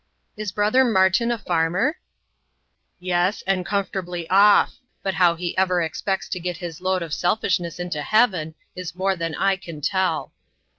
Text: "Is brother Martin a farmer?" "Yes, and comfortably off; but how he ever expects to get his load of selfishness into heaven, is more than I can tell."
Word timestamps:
"Is 0.35 0.51
brother 0.51 0.83
Martin 0.83 1.29
a 1.29 1.37
farmer?" 1.37 1.97
"Yes, 2.99 3.43
and 3.45 3.63
comfortably 3.63 4.27
off; 4.31 4.77
but 5.03 5.13
how 5.13 5.35
he 5.35 5.55
ever 5.59 5.79
expects 5.83 6.27
to 6.29 6.39
get 6.39 6.57
his 6.57 6.81
load 6.81 7.03
of 7.03 7.13
selfishness 7.13 7.77
into 7.79 8.01
heaven, 8.01 8.55
is 8.75 8.95
more 8.95 9.15
than 9.15 9.35
I 9.35 9.57
can 9.57 9.79
tell." 9.79 10.33